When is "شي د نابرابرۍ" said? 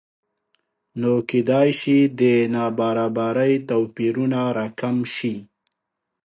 1.79-3.53